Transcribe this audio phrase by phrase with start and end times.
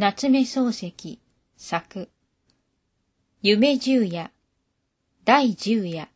[0.00, 1.18] 夏目漱石
[1.56, 2.08] 作
[3.42, 4.30] 夢十夜
[5.24, 6.08] 第十夜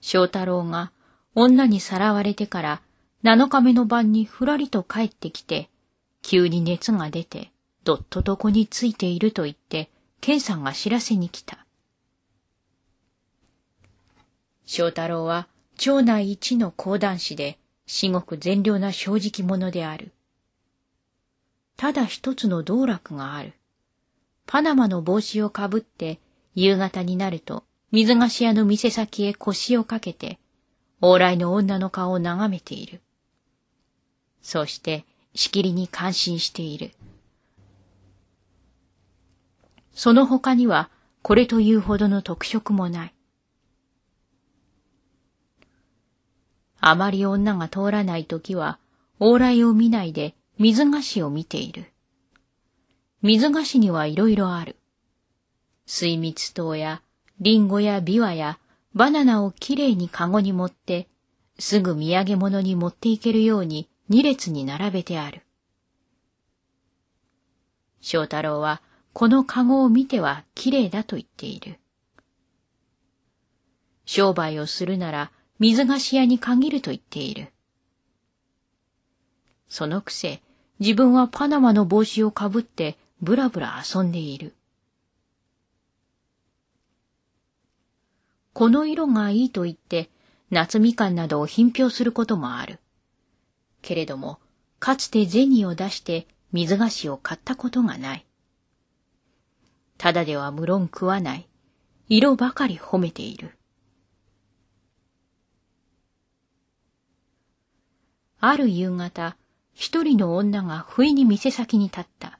[0.00, 0.92] 翔太郎が
[1.34, 2.82] 女にさらわれてから
[3.24, 5.68] 七日目の晩にふらりと帰ってきて、
[6.22, 7.50] 急に熱が出て、
[7.82, 9.90] どっと床についていると言って、
[10.20, 11.66] 健さんが知らせに来た。
[14.64, 20.12] 翔太郎は町内一の講談師で、至極善良な正直者である。
[21.76, 23.54] ただ一つの道楽がある。
[24.46, 26.20] パナマの帽子をかぶって
[26.54, 30.38] 夕方になると水菓子屋の店先へ腰をかけて
[31.00, 33.00] 往来の女の顔を眺めている。
[34.42, 35.04] そして
[35.34, 36.92] しきりに感心している。
[39.92, 40.90] その他には
[41.22, 43.14] これというほどの特色もない。
[46.86, 48.78] あまり女が通らないときは
[49.18, 51.86] 往来を見ないで水菓子を見ている。
[53.22, 54.76] 水菓子にはいろいろある。
[55.86, 57.00] 水蜜糖や
[57.40, 58.58] リンゴやビワや
[58.94, 61.08] バナナをきれいにカゴに持って、
[61.58, 65.40] すぐ土産物に持っていけるように二列に並べてある。
[68.02, 68.82] 翔太郎は
[69.14, 71.78] このカゴを見てはきれいだと言っている。
[74.04, 77.52] 商売をするなら水菓子屋に限ると言っている。
[79.68, 80.42] そのくせ、
[80.80, 84.54] 自分はパナマの帽子をかぶってぶらぶら遊んでいる。
[88.52, 90.10] この色がいいと言って、
[90.50, 92.78] 夏みかんなどを品評することもある。
[93.82, 94.38] けれども、
[94.78, 98.26] かつて銭を出して水菓子を買ったことがない。
[99.98, 101.48] ただでは無論食わない。
[102.08, 103.56] 色ばかり褒めている。
[108.46, 109.38] ある夕方、
[109.72, 112.38] 一人の女が不意に店先に立った。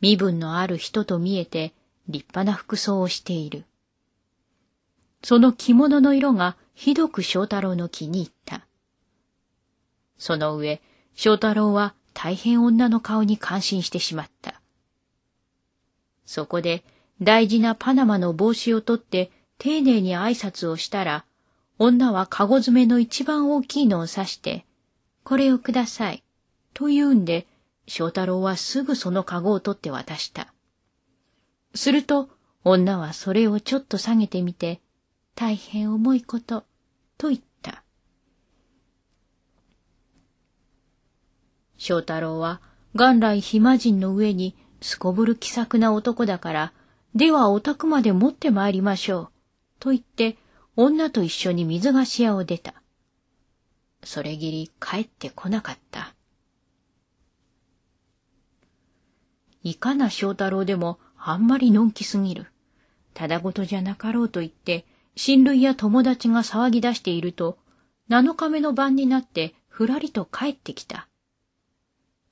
[0.00, 1.72] 身分のある人と見えて
[2.08, 3.66] 立派な服装をしている。
[5.22, 8.66] その着物の色がひどく翔太郎の気に入った。
[10.18, 10.82] その上、
[11.14, 14.60] 翔太郎は大変女の顔に感心してしまった。
[16.24, 16.82] そこで
[17.22, 21.25] 大事なパナマの帽子を取って丁寧に挨拶をしたら、
[21.78, 24.64] 女はカゴ詰めの一番大きいのを指して、
[25.24, 26.22] これをください。
[26.72, 27.46] と言うんで、
[27.86, 30.52] 翔太郎はすぐそのカゴを取って渡した。
[31.74, 32.30] すると、
[32.64, 34.80] 女はそれをちょっと下げてみて、
[35.34, 36.64] 大変重いこと、
[37.18, 37.84] と言った。
[41.76, 42.60] 翔太郎は、
[42.94, 46.72] 元来暇人の上にすこぶる気さくな男だから、
[47.14, 49.28] ではお宅まで持って参りましょう。
[49.78, 50.38] と言って、
[50.76, 52.74] 女と一緒に水菓子屋を出た。
[54.04, 56.14] それぎり帰ってこなかった。
[59.62, 62.46] いかな翔太郎でもあんまりのんきすぎる。
[63.14, 64.84] ただごとじゃなかろうと言って、
[65.16, 67.58] 親類や友達が騒ぎ出していると、
[68.08, 71.08] 七日目の晩になってふらりと帰ってきた。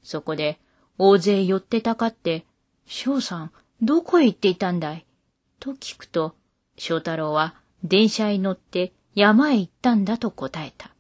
[0.02, 0.60] そこで
[0.98, 2.44] 大勢寄ってたかって、
[2.86, 5.06] 翔さん、どこへ行っていたんだい？
[5.58, 6.36] と聞くと、
[6.76, 7.54] 翔太郎は
[7.84, 10.90] 電車へ乗って山へ行ったんだと答えた。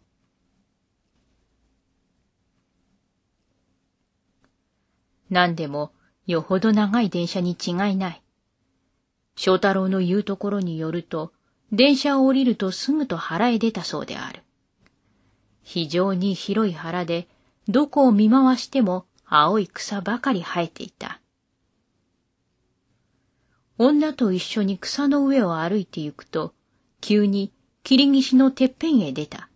[5.30, 5.92] 何でも
[6.26, 8.22] よほど長い電車に違いない。
[9.36, 11.32] 翔太郎の言うところによると、
[11.72, 14.42] 電車を降りるとすぐと腹へ出たそうである。
[15.62, 17.26] 非常に広い腹で、
[17.66, 21.20] どこを見回しても青い草ばかり生えていた。
[23.76, 26.54] 女と一緒に草の上を歩いて行くと、
[27.06, 29.50] 急に霧岸のてっぺんへ出た。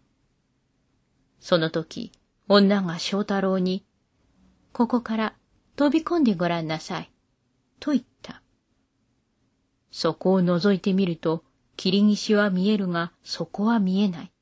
[1.40, 2.12] その時、
[2.46, 3.86] 女が翔太郎に、
[4.72, 5.34] ここから
[5.74, 7.10] 飛び込んでごらんなさい。
[7.80, 8.42] と言った。
[9.90, 11.42] そこを覗いてみると、
[11.78, 14.32] 霧岸は見えるが、そこは見えない。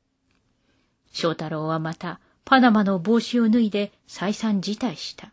[1.12, 5.32] 翔太郎はまた、パナマの帽子を脱いで再三辞退した。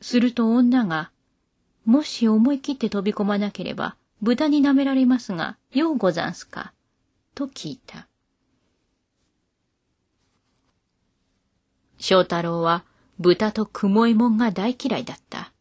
[0.00, 1.10] すると女が、
[1.84, 6.72] もし思い切って飛び込まなければ、豚に舐められますが、ようござんすか？
[7.34, 8.08] と聞いた。
[11.98, 12.84] 翔太郎は、
[13.20, 15.52] 豚と雲右衛門が大嫌いだった。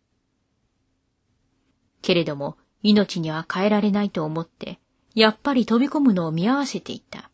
[2.01, 4.80] けれども、命には変えられないと思って、
[5.13, 7.30] やっぱり飛び込むのを見合わせていた。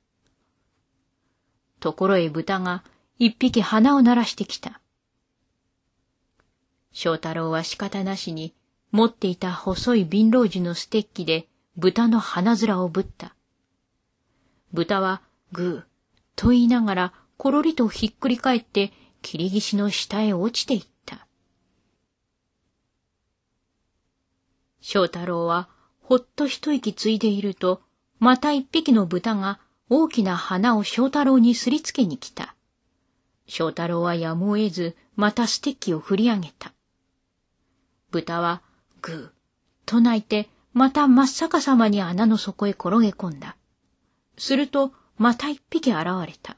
[1.80, 2.84] ところへ豚が
[3.18, 4.82] 一匹鼻を鳴らしてきた。
[6.92, 8.54] 翔太郎は仕方なしに
[8.94, 13.36] 持っていた細い貧乏樹のステッキで豚の鼻面をぶった。
[14.72, 15.84] 豚はぐ
[16.36, 21.28] と言いながら、ころりとひっくり返って、切り岸の下へ落ちていった。
[24.80, 25.70] 翔太郎は、
[26.02, 27.82] ほっと一息ついでいると、
[28.20, 32.56] また一匹の豚が大きな花を翔太郎にすりつけに来た。
[33.48, 36.74] 翔太郎はやむを得ず、またステッキを振り上げた。
[38.12, 38.62] 豚は、
[39.04, 39.34] ぐ、
[39.86, 43.58] と鳴いて、また真っ逆さまに穴の底へ転げ込んだ。
[44.38, 46.58] すると、また一匹現れた。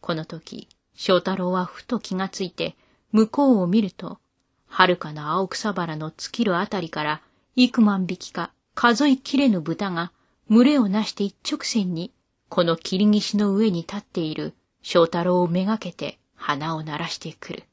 [0.00, 2.74] この時、翔太郎はふと気がついて、
[3.12, 4.18] 向こうを見ると、
[4.66, 7.22] 遥かな青草原の尽きるあたりから、
[7.54, 10.10] 幾万匹か数えきれぬ豚が、
[10.50, 12.12] 群れをなして一直線に、
[12.48, 17.64] この切り岸の上に立っている翔太郎をめがけて鼻を鳴らしてくる。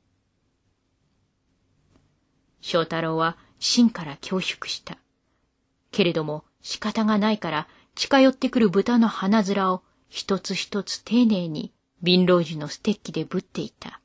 [2.61, 4.97] 翔太郎は芯から恐縮した。
[5.91, 11.73] けれども仕方がないから近寄ってくる豚の鼻面を一つ一つ丁寧に
[12.03, 14.01] 貧乏樹のステッキでぶっていた。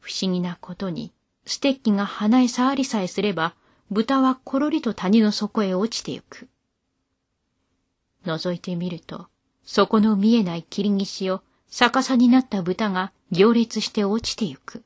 [0.00, 1.12] 不思議なことに、
[1.46, 3.54] ステッキが鼻へ触りさえすれば、
[3.90, 6.48] 豚はころりと谷の底へ落ちてゆく。
[8.26, 9.28] 覗いてみると、
[9.64, 14.84] 底の見えない切り岸を逆さになった豚が行列して落ちてゆく。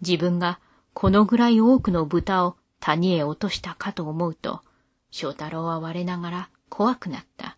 [0.00, 0.60] 自分が
[0.94, 4.62] このぐらい多くの豚を谷へ落としたかと思うと、
[5.10, 7.56] 翔太郎は我ながら怖くなった。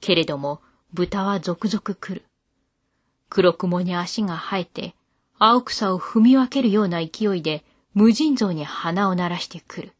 [0.00, 0.60] けれども、
[0.92, 2.24] 豚は続々来る。
[3.28, 4.94] 黒雲に足が生えて、
[5.38, 7.64] 青草を踏み分けるような勢いで、
[7.94, 9.92] 無尽蔵に鼻を鳴らしてくる。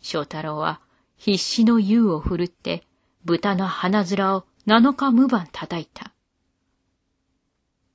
[0.00, 0.80] 翔太郎は
[1.16, 2.84] 必死の優を振るって、
[3.24, 6.12] 豚の鼻面を七日無番叩いた。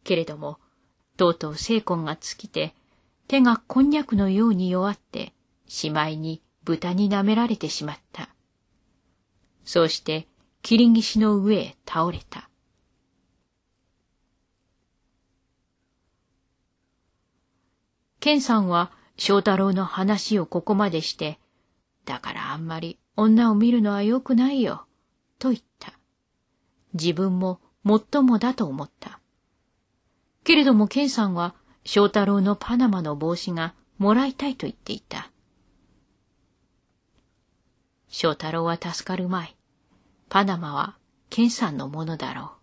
[0.04, 0.60] けれども、
[1.18, 2.76] とうとう精魂が尽きて、
[3.28, 5.34] 手がこんにゃくのように弱って、
[5.68, 8.30] しまいに豚に舐められてしまった。
[9.64, 10.28] そうして、
[10.62, 12.50] 切り岸の上へ倒れた。
[18.20, 21.40] 健さんは翔太郎の話をここまでして、
[22.06, 24.86] だからあんまり女を見るのは良くないよ、
[25.40, 25.94] と言った。
[26.94, 29.20] 自分ももっともだと思った。
[30.44, 31.56] けれどもケンさんは
[31.86, 35.32] 翔太郎のパナマの帽子がもらいたいと言っていた。
[38.08, 39.56] 翔太郎は助かるまい。
[40.30, 40.98] パナマは
[41.30, 42.63] ケンさんのものだろう。